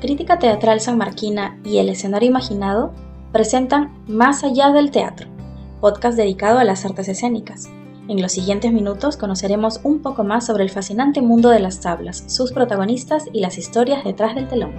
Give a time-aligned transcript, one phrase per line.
[0.00, 2.92] Crítica Teatral San Marquina y El Escenario Imaginado
[3.32, 5.28] presentan Más allá del teatro,
[5.80, 7.68] podcast dedicado a las artes escénicas.
[8.08, 12.24] En los siguientes minutos conoceremos un poco más sobre el fascinante mundo de las tablas,
[12.26, 14.72] sus protagonistas y las historias detrás del telón.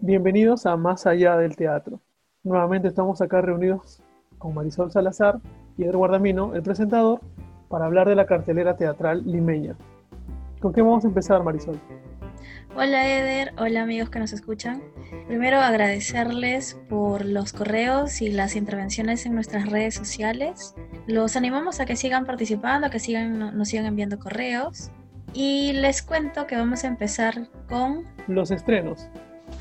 [0.00, 2.00] Bienvenidos a Más allá del teatro.
[2.42, 4.02] Nuevamente estamos acá reunidos
[4.40, 5.38] con Marisol Salazar
[5.78, 7.20] y Edward Guardamino, el presentador,
[7.68, 9.76] para hablar de la cartelera teatral limeña.
[10.58, 11.78] ¿Con qué vamos a empezar, Marisol?
[12.74, 14.82] Hola Eder, hola amigos que nos escuchan.
[15.26, 20.74] Primero agradecerles por los correos y las intervenciones en nuestras redes sociales.
[21.06, 24.90] Los animamos a que sigan participando, a que sigan, nos sigan enviando correos.
[25.34, 28.04] Y les cuento que vamos a empezar con...
[28.26, 29.08] Los estrenos.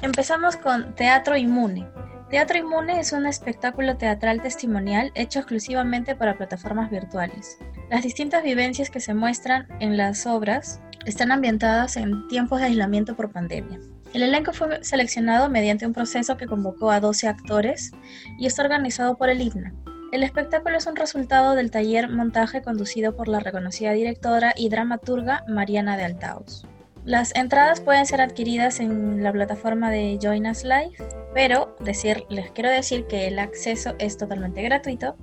[0.02, 1.86] Empezamos con Teatro Inmune.
[2.30, 7.58] Teatro Inmune es un espectáculo teatral testimonial hecho exclusivamente para plataformas virtuales.
[7.90, 13.16] Las distintas vivencias que se muestran en las obras están ambientadas en tiempos de aislamiento
[13.16, 13.80] por pandemia.
[14.14, 17.94] El elenco fue seleccionado mediante un proceso que convocó a 12 actores
[18.38, 19.74] y está organizado por el IBNA.
[20.12, 25.44] El espectáculo es un resultado del taller montaje conducido por la reconocida directora y dramaturga
[25.48, 26.68] Mariana de Altaos.
[27.06, 30.92] Las entradas pueden ser adquiridas en la plataforma de Join Us Live,
[31.34, 35.16] pero decir, les quiero decir que el acceso es totalmente gratuito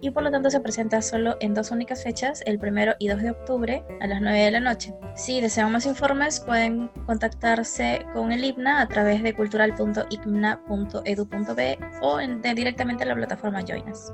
[0.00, 3.22] y por lo tanto se presenta solo en dos únicas fechas, el primero y 2
[3.22, 4.94] de octubre a las 9 de la noche.
[5.16, 12.18] Si desean más informes pueden contactarse con el IPNA a través de cultural.icmna.edu.be o
[12.54, 14.12] directamente en la plataforma Join Us.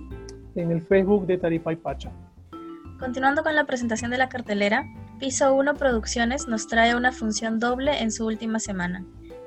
[0.56, 2.12] en el Facebook de Taripay Pacha.
[2.98, 4.84] Continuando con la presentación de la cartelera,
[5.18, 9.04] Piso 1 Producciones nos trae una función doble en su última semana.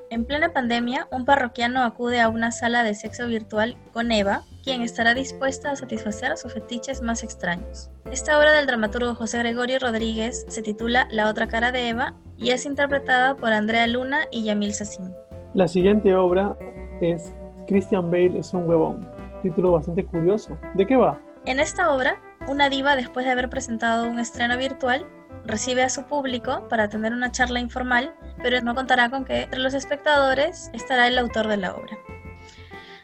[0.09, 4.81] En plena pandemia, un parroquiano acude a una sala de sexo virtual con Eva, quien
[4.81, 7.91] estará dispuesta a satisfacer sus fetiches más extraños.
[8.09, 12.51] Esta obra del dramaturgo José Gregorio Rodríguez se titula La otra cara de Eva y
[12.51, 15.13] es interpretada por Andrea Luna y Yamil Sassin.
[15.53, 16.55] La siguiente obra
[17.01, 17.33] es
[17.67, 19.05] Christian Bale es un huevón,
[19.43, 20.57] título bastante curioso.
[20.75, 21.19] ¿De qué va?
[21.45, 25.05] En esta obra, una diva después de haber presentado un estreno virtual
[25.47, 28.13] recibe a su público para tener una charla informal,
[28.47, 31.97] pero no contará con que entre los espectadores estará el autor de la obra.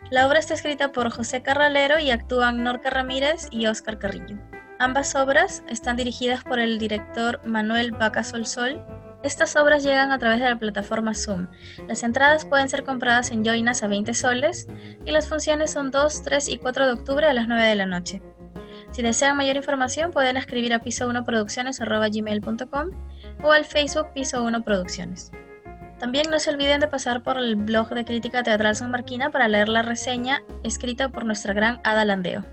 [0.09, 4.37] La obra está escrita por José Carralero y actúan Norca Ramírez y Óscar Carrillo.
[4.79, 8.81] Ambas obras están dirigidas por el director Manuel Vaca Sol Sol.
[9.21, 11.49] Estas obras llegan a través de la plataforma Zoom.
[11.89, 14.69] Las entradas pueden ser compradas en Joinas a 20 soles
[15.05, 17.85] y las funciones son 2, 3 y 4 de octubre a las 9 de la
[17.85, 18.21] noche.
[18.91, 22.91] Si desean mayor información pueden escribir a piso1producciones.gmail.com
[23.41, 25.31] o al Facebook Piso 1 Producciones.
[25.99, 29.47] También no se olviden de pasar por el blog de Crítica Teatral San Marquina para
[29.47, 32.43] leer la reseña escrita por nuestra gran Ada Landeo.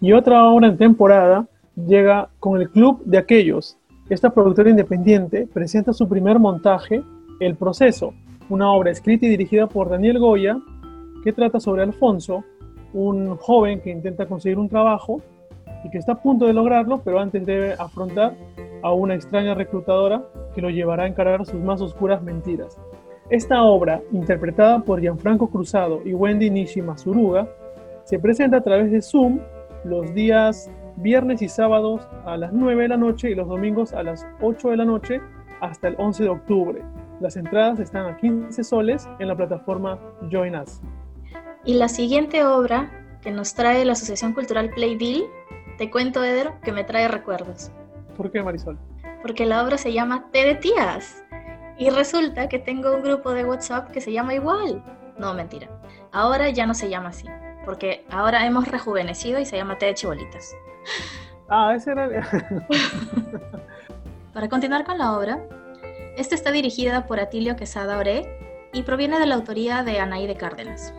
[0.00, 3.76] Y otra obra en temporada llega con el Club de Aquellos.
[4.08, 7.02] Esta productora independiente presenta su primer montaje,
[7.40, 8.14] El Proceso,
[8.48, 10.58] una obra escrita y dirigida por Daniel Goya
[11.24, 12.44] que trata sobre Alfonso,
[12.92, 15.20] un joven que intenta conseguir un trabajo
[15.84, 18.34] y que está a punto de lograrlo, pero antes debe afrontar
[18.82, 20.22] a una extraña reclutadora
[20.54, 22.78] que lo llevará a encarar sus más oscuras mentiras.
[23.30, 27.48] Esta obra, interpretada por Gianfranco Cruzado y Wendy Nishima Suruga,
[28.04, 29.40] se presenta a través de Zoom
[29.84, 34.02] los días viernes y sábados a las 9 de la noche y los domingos a
[34.02, 35.20] las 8 de la noche
[35.60, 36.82] hasta el 11 de octubre.
[37.20, 39.98] Las entradas están a 15 soles en la plataforma
[40.30, 40.80] Join Us.
[41.64, 42.90] Y la siguiente obra
[43.20, 45.24] que nos trae la Asociación Cultural Playbill,
[45.78, 47.70] te cuento, Eder, que me trae recuerdos.
[48.16, 48.76] ¿Por qué, Marisol?
[49.22, 51.22] Porque la obra se llama Té de Tías.
[51.78, 54.82] Y resulta que tengo un grupo de WhatsApp que se llama igual.
[55.18, 55.68] No, mentira.
[56.10, 57.28] Ahora ya no se llama así.
[57.64, 60.52] Porque ahora hemos rejuvenecido y se llama Té de Chibolitas.
[61.48, 62.08] Ah, ese era.
[64.34, 65.38] Para continuar con la obra,
[66.16, 70.36] esta está dirigida por Atilio Quesada Ore y proviene de la autoría de Anaí de
[70.36, 70.92] Cárdenas.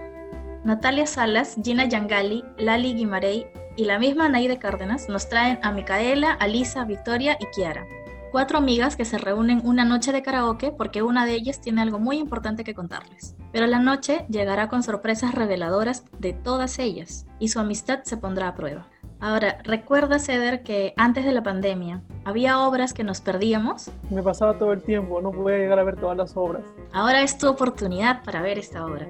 [0.64, 3.46] Natalia Salas, Gina Yangali, Lali Guimarey
[3.80, 7.88] y la misma Anaí de Cárdenas nos traen a Micaela, Alisa, Victoria y Kiara.
[8.30, 11.98] Cuatro amigas que se reúnen una noche de karaoke porque una de ellas tiene algo
[11.98, 13.38] muy importante que contarles.
[13.54, 18.50] Pero la noche llegará con sorpresas reveladoras de todas ellas y su amistad se pondrá
[18.50, 18.90] a prueba.
[19.22, 23.92] Ahora, ¿recuerda, Ceder, que antes de la pandemia había obras que nos perdíamos?
[24.10, 26.64] Me pasaba todo el tiempo, no podía llegar a ver todas las obras.
[26.94, 29.10] Ahora es tu oportunidad para ver esta obra,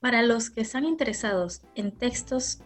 [0.00, 2.60] Para los que están interesados en textos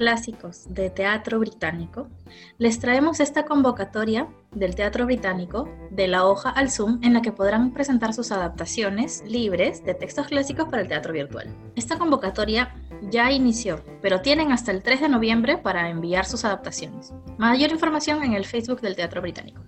[0.00, 2.08] clásicos de teatro británico,
[2.56, 7.32] les traemos esta convocatoria del teatro británico de la hoja al Zoom en la que
[7.32, 11.54] podrán presentar sus adaptaciones libres de textos clásicos para el teatro virtual.
[11.76, 12.74] Esta convocatoria
[13.10, 17.12] ya inició, pero tienen hasta el 3 de noviembre para enviar sus adaptaciones.
[17.36, 19.60] Mayor información en el Facebook del Teatro Británico.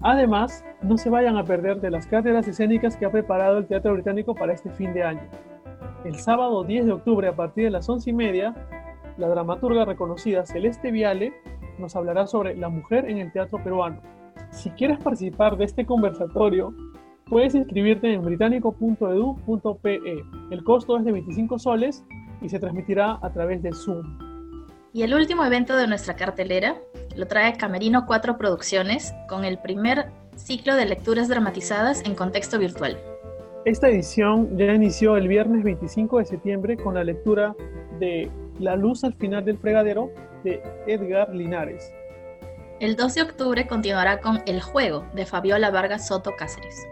[0.00, 3.92] Además, no se vayan a perder de las cátedras escénicas que ha preparado el Teatro
[3.92, 5.28] Británico para este fin de año.
[6.06, 8.54] El sábado 10 de octubre a partir de las 11 y media
[9.16, 11.32] la dramaturga reconocida Celeste Viale
[11.78, 14.00] nos hablará sobre la mujer en el teatro peruano.
[14.50, 16.74] Si quieres participar de este conversatorio,
[17.28, 20.00] puedes inscribirte en británico.edu.pe.
[20.50, 22.04] El costo es de 25 soles
[22.42, 24.18] y se transmitirá a través de Zoom.
[24.92, 26.76] Y el último evento de nuestra cartelera
[27.16, 30.06] lo trae Camerino 4 Producciones con el primer
[30.36, 32.96] ciclo de lecturas dramatizadas en contexto virtual.
[33.64, 37.56] Esta edición ya inició el viernes 25 de septiembre con la lectura
[37.98, 40.10] de la luz al final del fregadero
[40.42, 41.92] de Edgar Linares.
[42.80, 46.86] El 2 de octubre continuará con El juego de Fabiola Vargas Soto Cáceres.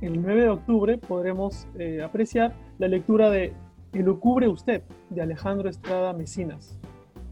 [0.00, 3.52] El 9 de octubre podremos eh, apreciar la lectura de
[3.92, 6.78] Elucubre usted de Alejandro Estrada Mesinas.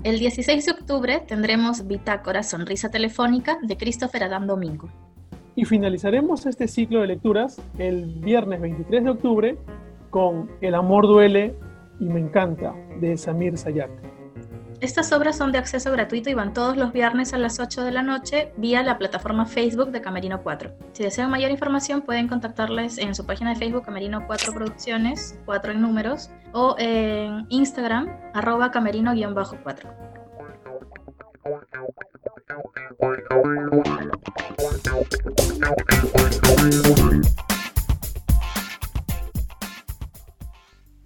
[0.05, 4.89] El 16 de octubre tendremos Bitácora Sonrisa Telefónica de Christopher Adán Domingo.
[5.57, 9.59] Y finalizaremos este ciclo de lecturas el viernes 23 de octubre
[10.11, 11.57] con El amor duele
[12.01, 13.91] y me encanta de Samir Sayat.
[14.81, 17.91] Estas obras son de acceso gratuito y van todos los viernes a las 8 de
[17.91, 20.71] la noche vía la plataforma Facebook de Camerino 4.
[20.93, 25.73] Si desean mayor información pueden contactarles en su página de Facebook Camerino 4 Producciones, 4
[25.73, 30.09] en números, o en Instagram arroba camerino-4.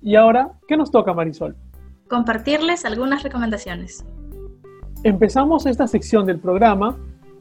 [0.03, 1.55] Y ahora, ¿qué nos toca Marisol?
[2.09, 4.05] Compartirles algunas recomendaciones.
[5.05, 6.97] Empezamos esta sección del programa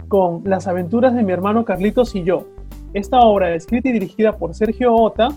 [0.07, 2.45] con Las aventuras de mi hermano Carlitos y yo.
[2.93, 5.29] Esta obra, escrita y dirigida por Sergio Ota,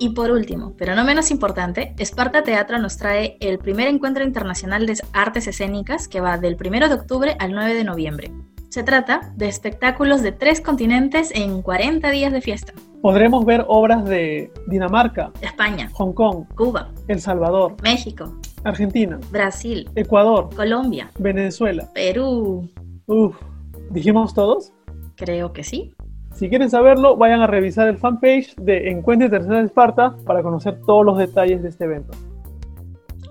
[0.00, 4.86] Y por último, pero no menos importante, Esparta Teatro nos trae el primer encuentro internacional
[4.86, 8.32] de artes escénicas que va del 1 de octubre al 9 de noviembre.
[8.70, 12.72] Se trata de espectáculos de tres continentes en 40 días de fiesta.
[13.02, 20.48] Podremos ver obras de Dinamarca, España, Hong Kong, Cuba, El Salvador, México, Argentina, Brasil, Ecuador,
[20.56, 22.68] Colombia, Venezuela, Perú.
[23.06, 23.36] Uf,
[23.90, 24.72] ¿dijimos todos?
[25.16, 25.94] Creo que sí.
[26.34, 31.04] Si quieren saberlo, vayan a revisar el fanpage de Encuentro de Esparta para conocer todos
[31.04, 32.16] los detalles de este evento.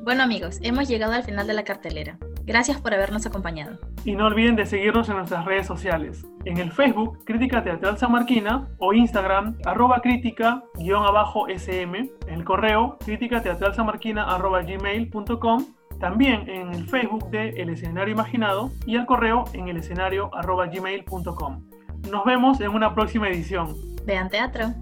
[0.04, 2.18] Bueno amigos, hemos llegado al final de la cartelera.
[2.46, 3.78] Gracias por habernos acompañado.
[4.04, 6.26] Y no olviden de seguirnos en nuestras redes sociales.
[6.44, 12.34] En el Facebook, Crítica Teatral San Marquina, o Instagram, arroba crítica, guion abajo SM, en
[12.34, 15.66] el correo, crítica teatral gmail.com,
[16.02, 20.66] también en el Facebook de El Escenario Imaginado y el correo en el escenario arroba
[20.68, 21.64] gmail.com.
[22.10, 23.76] Nos vemos en una próxima edición.
[24.06, 24.74] Vean teatro.